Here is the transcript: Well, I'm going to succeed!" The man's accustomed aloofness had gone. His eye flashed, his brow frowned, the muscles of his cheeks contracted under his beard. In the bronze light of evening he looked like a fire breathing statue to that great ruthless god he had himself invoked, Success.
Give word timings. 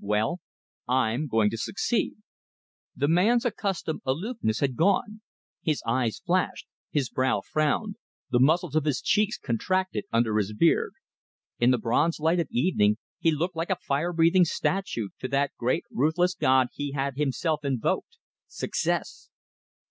Well, 0.00 0.40
I'm 0.88 1.28
going 1.28 1.50
to 1.50 1.58
succeed!" 1.58 2.14
The 2.96 3.08
man's 3.08 3.44
accustomed 3.44 4.00
aloofness 4.06 4.60
had 4.60 4.74
gone. 4.74 5.20
His 5.62 5.82
eye 5.84 6.10
flashed, 6.24 6.66
his 6.90 7.10
brow 7.10 7.42
frowned, 7.42 7.96
the 8.30 8.40
muscles 8.40 8.74
of 8.74 8.86
his 8.86 9.02
cheeks 9.02 9.36
contracted 9.36 10.04
under 10.10 10.38
his 10.38 10.54
beard. 10.54 10.94
In 11.58 11.72
the 11.72 11.78
bronze 11.78 12.18
light 12.18 12.40
of 12.40 12.48
evening 12.50 12.96
he 13.18 13.30
looked 13.32 13.54
like 13.54 13.68
a 13.68 13.76
fire 13.86 14.14
breathing 14.14 14.46
statue 14.46 15.10
to 15.18 15.28
that 15.28 15.52
great 15.58 15.84
ruthless 15.90 16.34
god 16.34 16.68
he 16.72 16.92
had 16.92 17.16
himself 17.18 17.62
invoked, 17.62 18.16
Success. 18.48 19.28